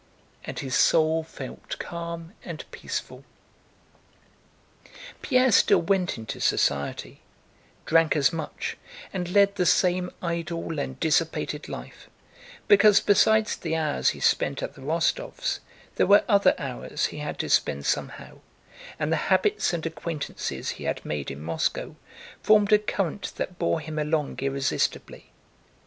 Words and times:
And 0.43 0.57
his 0.57 0.73
soul 0.73 1.21
felt 1.21 1.77
calm 1.77 2.33
and 2.43 2.65
peaceful. 2.71 3.23
Pierre 5.21 5.51
still 5.51 5.83
went 5.83 6.17
into 6.17 6.39
society, 6.39 7.19
drank 7.85 8.15
as 8.15 8.33
much 8.33 8.77
and 9.13 9.29
led 9.31 9.53
the 9.57 9.65
same 9.67 10.09
idle 10.19 10.79
and 10.79 10.99
dissipated 10.99 11.69
life, 11.69 12.09
because 12.67 12.99
besides 12.99 13.55
the 13.55 13.75
hours 13.75 14.09
he 14.09 14.19
spent 14.19 14.63
at 14.63 14.73
the 14.73 14.81
Rostóvs' 14.81 15.59
there 15.97 16.07
were 16.07 16.23
other 16.27 16.55
hours 16.57 17.05
he 17.13 17.19
had 17.19 17.37
to 17.37 17.47
spend 17.47 17.85
somehow, 17.85 18.39
and 18.97 19.11
the 19.11 19.17
habits 19.29 19.71
and 19.71 19.85
acquaintances 19.85 20.69
he 20.71 20.85
had 20.85 21.05
made 21.05 21.29
in 21.29 21.43
Moscow 21.43 21.95
formed 22.41 22.73
a 22.73 22.79
current 22.79 23.33
that 23.35 23.59
bore 23.59 23.79
him 23.79 23.99
along 23.99 24.39
irresistibly. 24.41 25.31